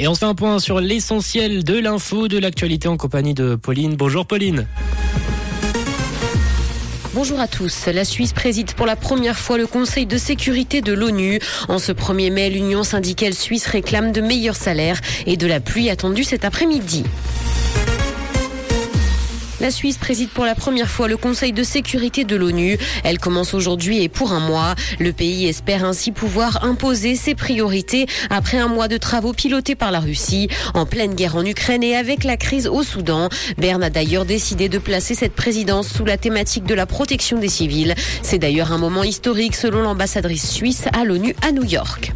Et 0.00 0.06
on 0.06 0.14
fait 0.14 0.26
un 0.26 0.36
point 0.36 0.60
sur 0.60 0.80
l'essentiel 0.80 1.64
de 1.64 1.76
l'info, 1.76 2.28
de 2.28 2.38
l'actualité 2.38 2.86
en 2.86 2.96
compagnie 2.96 3.34
de 3.34 3.56
Pauline. 3.56 3.96
Bonjour 3.96 4.26
Pauline. 4.26 4.68
Bonjour 7.14 7.40
à 7.40 7.48
tous. 7.48 7.86
La 7.86 8.04
Suisse 8.04 8.32
préside 8.32 8.74
pour 8.74 8.86
la 8.86 8.94
première 8.94 9.36
fois 9.36 9.58
le 9.58 9.66
Conseil 9.66 10.06
de 10.06 10.16
sécurité 10.16 10.82
de 10.82 10.92
l'ONU. 10.92 11.40
En 11.66 11.80
ce 11.80 11.90
1er 11.90 12.30
mai, 12.30 12.48
l'Union 12.48 12.84
syndicale 12.84 13.34
suisse 13.34 13.66
réclame 13.66 14.12
de 14.12 14.20
meilleurs 14.20 14.54
salaires 14.54 15.00
et 15.26 15.36
de 15.36 15.48
la 15.48 15.58
pluie 15.58 15.90
attendue 15.90 16.22
cet 16.22 16.44
après-midi. 16.44 17.02
La 19.60 19.72
Suisse 19.72 19.98
préside 19.98 20.28
pour 20.28 20.44
la 20.44 20.54
première 20.54 20.88
fois 20.88 21.08
le 21.08 21.16
Conseil 21.16 21.52
de 21.52 21.64
sécurité 21.64 22.24
de 22.24 22.36
l'ONU. 22.36 22.78
Elle 23.02 23.18
commence 23.18 23.54
aujourd'hui 23.54 24.02
et 24.02 24.08
pour 24.08 24.32
un 24.32 24.38
mois. 24.38 24.76
Le 25.00 25.12
pays 25.12 25.48
espère 25.48 25.84
ainsi 25.84 26.12
pouvoir 26.12 26.64
imposer 26.64 27.16
ses 27.16 27.34
priorités 27.34 28.06
après 28.30 28.58
un 28.58 28.68
mois 28.68 28.86
de 28.86 28.96
travaux 28.96 29.32
pilotés 29.32 29.74
par 29.74 29.90
la 29.90 29.98
Russie, 29.98 30.48
en 30.74 30.86
pleine 30.86 31.14
guerre 31.14 31.34
en 31.34 31.44
Ukraine 31.44 31.82
et 31.82 31.96
avec 31.96 32.22
la 32.22 32.36
crise 32.36 32.68
au 32.68 32.84
Soudan. 32.84 33.28
Berne 33.58 33.82
a 33.82 33.90
d'ailleurs 33.90 34.24
décidé 34.24 34.68
de 34.68 34.78
placer 34.78 35.16
cette 35.16 35.34
présidence 35.34 35.88
sous 35.88 36.04
la 36.04 36.16
thématique 36.16 36.64
de 36.64 36.74
la 36.74 36.86
protection 36.86 37.38
des 37.38 37.48
civils. 37.48 37.94
C'est 38.22 38.38
d'ailleurs 38.38 38.72
un 38.72 38.78
moment 38.78 39.02
historique 39.02 39.56
selon 39.56 39.82
l'ambassadrice 39.82 40.48
suisse 40.48 40.84
à 40.92 41.04
l'ONU 41.04 41.34
à 41.42 41.50
New 41.50 41.64
York. 41.64 42.12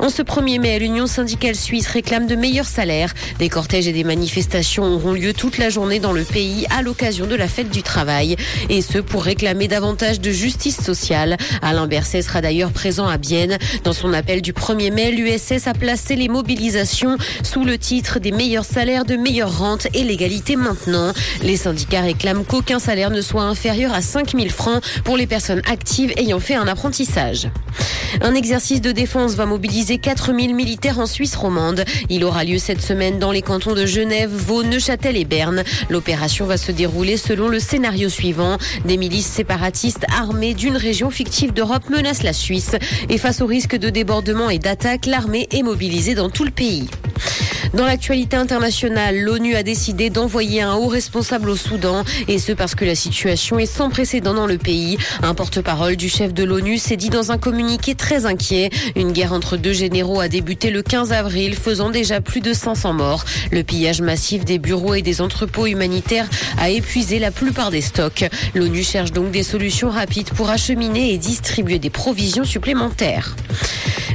En 0.00 0.08
ce 0.08 0.22
1er 0.22 0.58
mai, 0.58 0.78
l'Union 0.78 1.06
syndicale 1.06 1.54
suisse 1.54 1.86
réclame 1.86 2.26
de 2.26 2.34
meilleurs 2.34 2.66
salaires. 2.66 3.12
Des 3.38 3.50
cortèges 3.50 3.86
et 3.86 3.92
des 3.92 4.02
manifestations 4.02 4.84
auront 4.84 5.12
lieu 5.12 5.34
toute 5.34 5.58
la 5.58 5.68
journée 5.68 6.00
dans 6.00 6.12
le 6.12 6.24
pays 6.24 6.66
à 6.70 6.80
l'occasion 6.80 7.26
de 7.26 7.34
la 7.34 7.46
fête 7.46 7.68
du 7.68 7.82
travail. 7.82 8.36
Et 8.70 8.80
ce, 8.80 8.96
pour 8.96 9.22
réclamer 9.22 9.68
davantage 9.68 10.18
de 10.18 10.30
justice 10.30 10.80
sociale. 10.82 11.36
Alain 11.60 11.86
Berset 11.86 12.22
sera 12.22 12.40
d'ailleurs 12.40 12.72
présent 12.72 13.08
à 13.08 13.18
Bienne. 13.18 13.58
Dans 13.84 13.92
son 13.92 14.14
appel 14.14 14.40
du 14.40 14.54
1er 14.54 14.90
mai, 14.90 15.10
l'USS 15.10 15.66
a 15.66 15.74
placé 15.74 16.16
les 16.16 16.28
mobilisations 16.28 17.18
sous 17.42 17.64
le 17.66 17.76
titre 17.76 18.20
des 18.20 18.32
meilleurs 18.32 18.64
salaires, 18.64 19.04
de 19.04 19.16
meilleures 19.16 19.58
rentes 19.58 19.86
et 19.92 20.02
l'égalité 20.02 20.56
maintenant. 20.56 21.12
Les 21.42 21.58
syndicats 21.58 22.00
réclament 22.00 22.44
qu'aucun 22.46 22.78
salaire 22.78 23.10
ne 23.10 23.20
soit 23.20 23.42
inférieur 23.42 23.92
à 23.92 24.00
5 24.00 24.34
000 24.34 24.48
francs 24.48 24.82
pour 25.04 25.18
les 25.18 25.26
personnes 25.26 25.60
actives 25.70 26.14
ayant 26.16 26.40
fait 26.40 26.54
un 26.54 26.68
apprentissage. 26.68 27.50
Un 28.22 28.34
exercice 28.34 28.80
de 28.80 28.92
défense 28.92 29.34
va 29.34 29.46
mobiliser 29.46 29.89
4000 29.98 30.54
militaires 30.54 30.98
en 30.98 31.06
Suisse 31.06 31.36
romande. 31.36 31.84
Il 32.08 32.24
aura 32.24 32.44
lieu 32.44 32.58
cette 32.58 32.80
semaine 32.80 33.18
dans 33.18 33.32
les 33.32 33.42
cantons 33.42 33.74
de 33.74 33.86
Genève, 33.86 34.30
Vaud, 34.30 34.62
Neuchâtel 34.62 35.16
et 35.16 35.24
Berne. 35.24 35.64
L'opération 35.88 36.46
va 36.46 36.56
se 36.56 36.72
dérouler 36.72 37.16
selon 37.16 37.48
le 37.48 37.58
scénario 37.58 38.08
suivant. 38.08 38.58
Des 38.84 38.96
milices 38.96 39.26
séparatistes 39.26 40.06
armées 40.16 40.54
d'une 40.54 40.76
région 40.76 41.10
fictive 41.10 41.52
d'Europe 41.52 41.88
menacent 41.90 42.22
la 42.22 42.32
Suisse. 42.32 42.76
Et 43.08 43.18
face 43.18 43.40
au 43.40 43.46
risque 43.46 43.76
de 43.76 43.90
débordement 43.90 44.50
et 44.50 44.58
d'attaque, 44.58 45.06
l'armée 45.06 45.48
est 45.50 45.62
mobilisée 45.62 46.14
dans 46.14 46.30
tout 46.30 46.44
le 46.44 46.50
pays. 46.50 46.88
Dans 47.72 47.86
l'actualité 47.86 48.36
internationale, 48.36 49.20
l'ONU 49.20 49.54
a 49.54 49.62
décidé 49.62 50.10
d'envoyer 50.10 50.60
un 50.60 50.74
haut 50.74 50.88
responsable 50.88 51.48
au 51.48 51.56
Soudan, 51.56 52.04
et 52.26 52.40
ce 52.40 52.50
parce 52.52 52.74
que 52.74 52.84
la 52.84 52.96
situation 52.96 53.60
est 53.60 53.66
sans 53.66 53.90
précédent 53.90 54.34
dans 54.34 54.48
le 54.48 54.58
pays. 54.58 54.98
Un 55.22 55.34
porte-parole 55.34 55.94
du 55.94 56.08
chef 56.08 56.34
de 56.34 56.42
l'ONU 56.42 56.78
s'est 56.78 56.96
dit 56.96 57.10
dans 57.10 57.30
un 57.30 57.38
communiqué 57.38 57.94
très 57.94 58.26
inquiet. 58.26 58.70
Une 58.96 59.12
guerre 59.12 59.32
entre 59.32 59.56
deux 59.56 59.72
généraux 59.72 60.18
a 60.18 60.26
débuté 60.26 60.70
le 60.70 60.82
15 60.82 61.12
avril, 61.12 61.54
faisant 61.54 61.90
déjà 61.90 62.20
plus 62.20 62.40
de 62.40 62.52
500 62.52 62.92
morts. 62.92 63.24
Le 63.52 63.62
pillage 63.62 64.00
massif 64.00 64.44
des 64.44 64.58
bureaux 64.58 64.94
et 64.94 65.02
des 65.02 65.20
entrepôts 65.20 65.66
humanitaires 65.66 66.28
a 66.58 66.70
épuisé 66.70 67.20
la 67.20 67.30
plupart 67.30 67.70
des 67.70 67.82
stocks. 67.82 68.24
L'ONU 68.56 68.82
cherche 68.82 69.12
donc 69.12 69.30
des 69.30 69.44
solutions 69.44 69.90
rapides 69.90 70.30
pour 70.30 70.50
acheminer 70.50 71.14
et 71.14 71.18
distribuer 71.18 71.78
des 71.78 71.90
provisions 71.90 72.44
supplémentaires. 72.44 73.36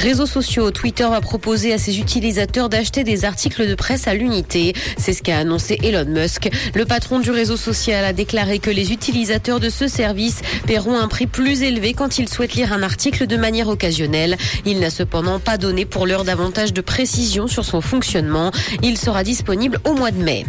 Réseaux 0.00 0.24
sociaux, 0.24 0.70
Twitter 0.70 1.06
va 1.10 1.20
proposer 1.20 1.74
à 1.74 1.78
ses 1.78 1.98
utilisateurs 1.98 2.70
d'acheter 2.70 3.04
des 3.04 3.26
articles 3.26 3.68
de 3.68 3.74
presse 3.74 4.08
à 4.08 4.14
l'unité. 4.14 4.72
C'est 4.96 5.12
ce 5.12 5.22
qu'a 5.22 5.36
annoncé 5.36 5.78
Elon 5.82 6.06
Musk. 6.06 6.48
Le 6.74 6.86
patron 6.86 7.18
du 7.18 7.30
réseau 7.30 7.58
social 7.58 8.02
a 8.06 8.14
déclaré 8.14 8.60
que 8.60 8.70
les 8.70 8.92
utilisateurs 8.92 9.60
de 9.60 9.68
ce 9.68 9.88
service 9.88 10.40
paieront 10.66 10.98
un 10.98 11.06
prix 11.06 11.26
plus 11.26 11.62
élevé 11.62 11.92
quand 11.92 12.18
ils 12.18 12.30
souhaitent 12.30 12.54
lire 12.54 12.72
un 12.72 12.82
article 12.82 13.26
de 13.26 13.36
manière 13.36 13.68
occasionnelle. 13.68 14.38
Il 14.64 14.80
n'a 14.80 14.88
cependant 14.88 15.38
pas 15.38 15.58
donné 15.58 15.84
pour 15.84 16.06
l'heure 16.06 16.24
davantage 16.24 16.72
de 16.72 16.80
précision 16.80 17.46
sur 17.46 17.66
son 17.66 17.82
fonctionnement. 17.82 18.52
Il 18.82 18.96
sera 18.96 19.22
disponible 19.22 19.80
au 19.84 19.92
mois 19.92 20.12
de 20.12 20.22
mai. 20.22 20.46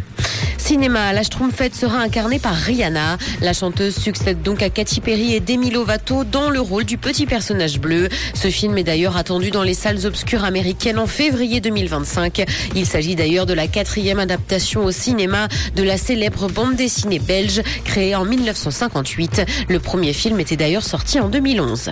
Cinéma, 0.71 1.11
la 1.11 1.21
Schtroumpfette 1.23 1.75
sera 1.75 1.97
incarnée 1.97 2.39
par 2.39 2.53
Rihanna. 2.55 3.17
La 3.41 3.51
chanteuse 3.51 3.93
succède 3.93 4.41
donc 4.41 4.63
à 4.63 4.69
Katy 4.69 5.01
Perry 5.01 5.35
et 5.35 5.41
Demi 5.41 5.69
Lovato 5.69 6.23
dans 6.23 6.49
le 6.49 6.61
rôle 6.61 6.85
du 6.85 6.97
petit 6.97 7.25
personnage 7.25 7.77
bleu. 7.77 8.07
Ce 8.33 8.47
film 8.47 8.77
est 8.77 8.85
d'ailleurs 8.85 9.17
attendu 9.17 9.51
dans 9.51 9.63
les 9.63 9.73
salles 9.73 10.05
obscures 10.05 10.45
américaines 10.45 10.97
en 10.97 11.07
février 11.07 11.59
2025. 11.59 12.45
Il 12.73 12.85
s'agit 12.85 13.17
d'ailleurs 13.17 13.45
de 13.45 13.53
la 13.53 13.67
quatrième 13.67 14.19
adaptation 14.19 14.85
au 14.85 14.91
cinéma 14.91 15.49
de 15.75 15.83
la 15.83 15.97
célèbre 15.97 16.47
bande 16.47 16.77
dessinée 16.77 17.19
belge 17.19 17.61
créée 17.83 18.15
en 18.15 18.23
1958. 18.23 19.41
Le 19.67 19.79
premier 19.81 20.13
film 20.13 20.39
était 20.39 20.55
d'ailleurs 20.55 20.85
sorti 20.85 21.19
en 21.19 21.27
2011. 21.27 21.91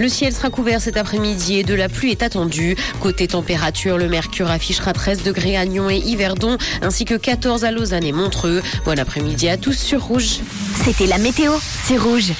Le 0.00 0.08
ciel 0.08 0.32
sera 0.32 0.48
couvert 0.48 0.80
cet 0.80 0.96
après-midi 0.96 1.58
et 1.58 1.62
de 1.62 1.74
la 1.74 1.90
pluie 1.90 2.10
est 2.10 2.22
attendue. 2.22 2.74
Côté 3.00 3.28
température, 3.28 3.98
le 3.98 4.08
mercure 4.08 4.50
affichera 4.50 4.94
13 4.94 5.24
degrés 5.24 5.58
à 5.58 5.66
Nyon 5.66 5.90
et 5.90 5.98
Yverdon, 5.98 6.56
ainsi 6.80 7.04
que 7.04 7.14
14 7.14 7.66
à 7.66 7.70
Lausanne 7.70 8.04
et 8.04 8.12
Montreux. 8.12 8.62
Bon 8.86 8.98
après-midi 8.98 9.50
à 9.50 9.58
tous 9.58 9.78
sur 9.78 10.02
Rouge. 10.02 10.40
C'était 10.82 11.06
la 11.06 11.18
météo, 11.18 11.52
c'est 11.84 11.98
Rouge. 11.98 12.32